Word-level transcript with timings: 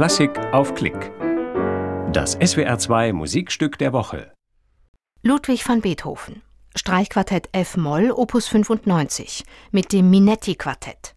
Klassik 0.00 0.30
auf 0.54 0.74
Klick. 0.74 1.12
Das 2.10 2.38
SWR2 2.38 3.12
Musikstück 3.12 3.76
der 3.76 3.92
Woche. 3.92 4.32
Ludwig 5.22 5.68
van 5.68 5.82
Beethoven. 5.82 6.40
Streichquartett 6.74 7.50
F-Moll, 7.52 8.10
Opus 8.10 8.48
95, 8.48 9.44
mit 9.72 9.92
dem 9.92 10.08
Minetti-Quartett. 10.08 11.14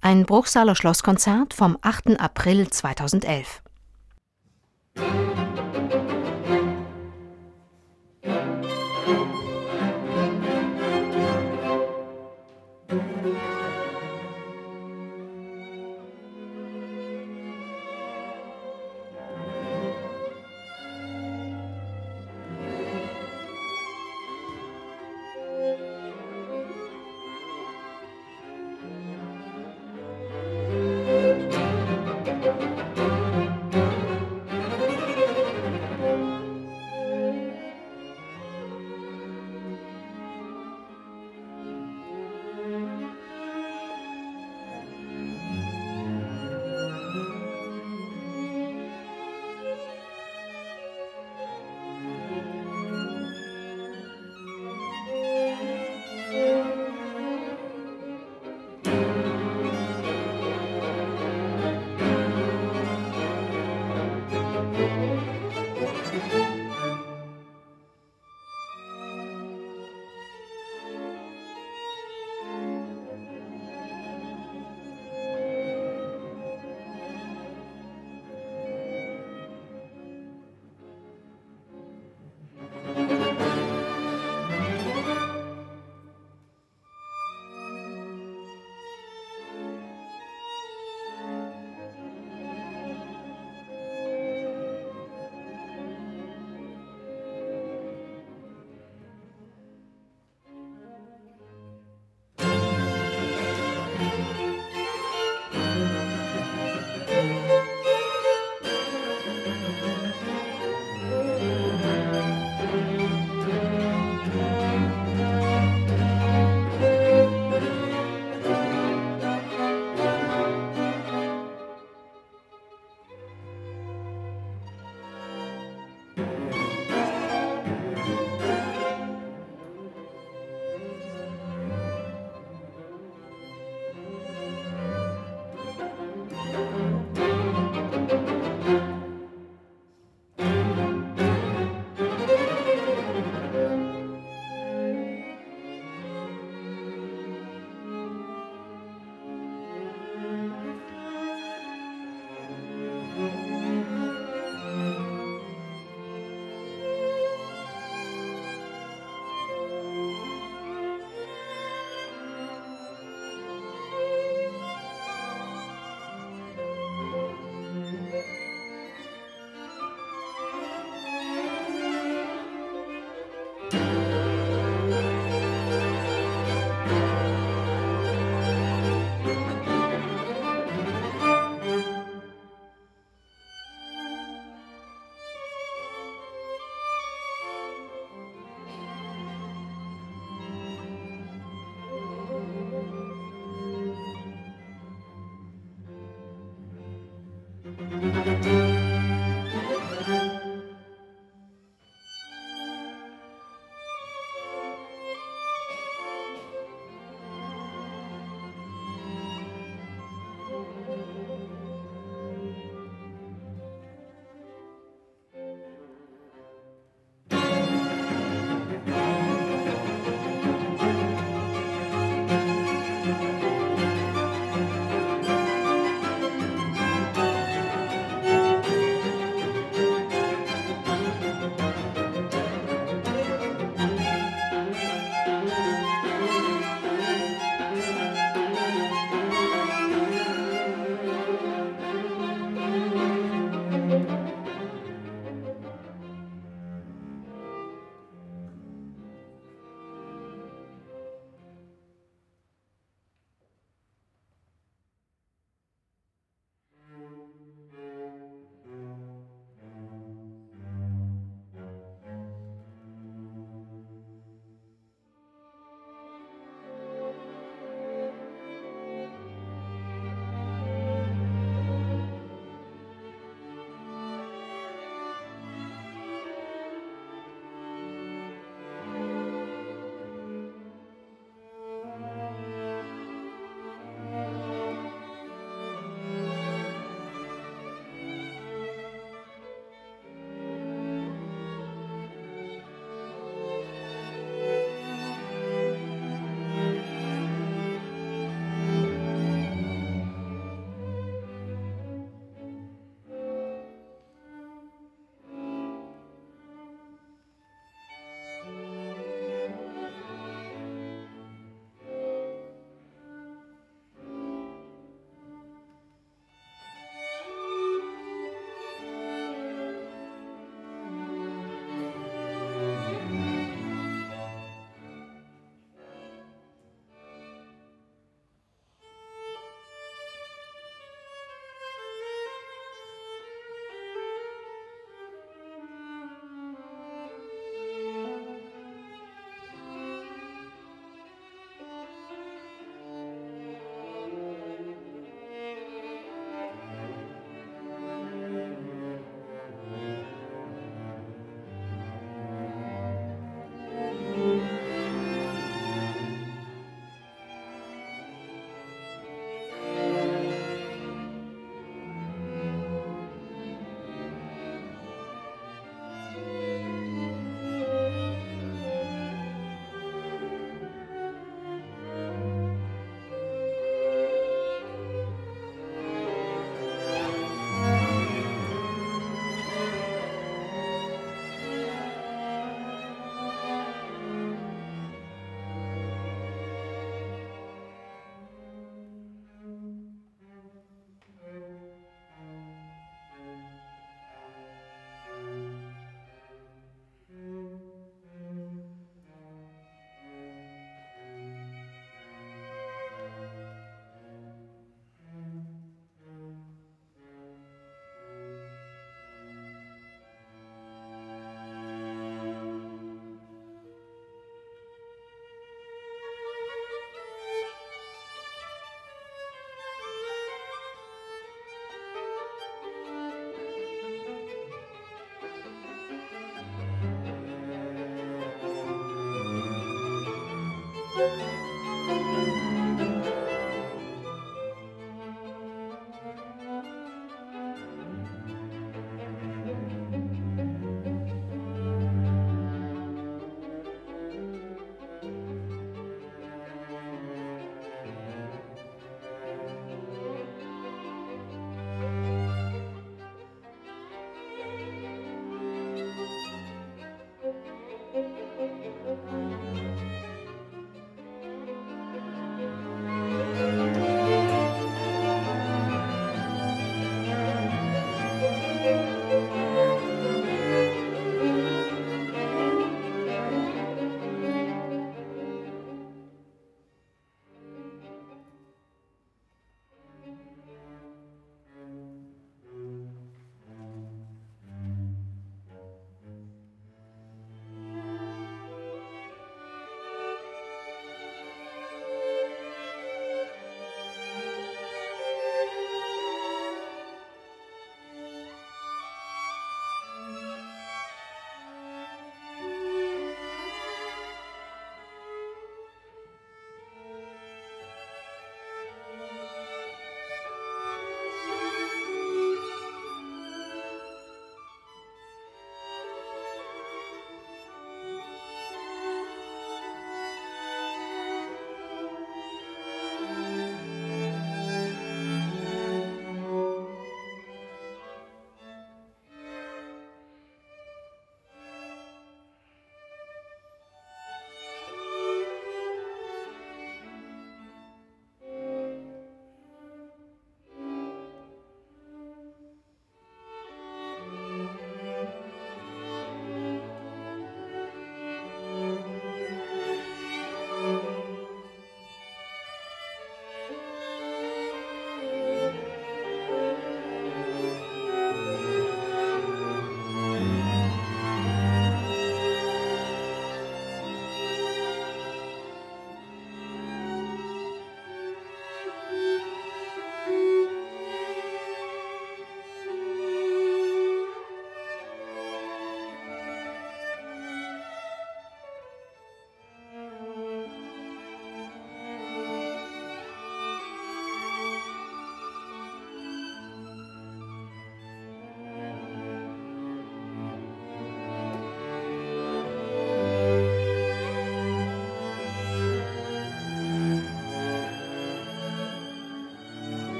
Ein 0.00 0.24
Bruchsaler 0.24 0.74
Schlosskonzert 0.74 1.52
vom 1.52 1.76
8. 1.82 2.18
April 2.18 2.70
2011. 2.70 3.62